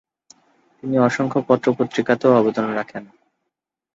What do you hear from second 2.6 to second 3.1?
রাখেন।